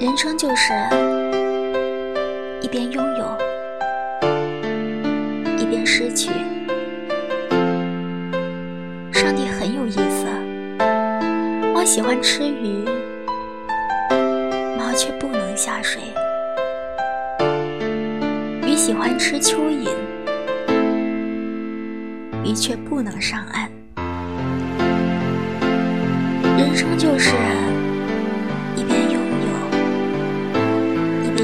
[0.00, 0.72] 人生就是
[2.62, 3.36] 一边拥有，
[5.58, 6.30] 一边失去。
[9.12, 10.26] 上帝很有意思，
[11.74, 12.84] 猫喜欢吃鱼，
[14.78, 16.00] 猫却不能下水；
[18.64, 19.90] 鱼喜欢吃蚯蚓，
[22.44, 23.68] 鱼却不能上岸。
[26.56, 27.32] 人生就是。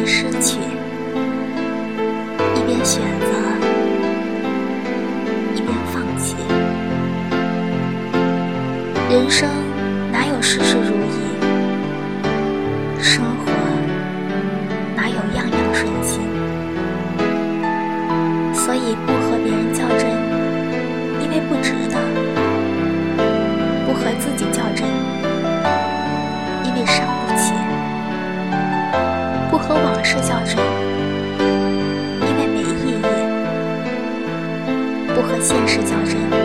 [0.06, 0.58] 失去，
[2.54, 3.26] 一边选择，
[5.54, 6.36] 一边放弃。
[9.10, 9.48] 人生
[35.44, 36.43] 现实较真。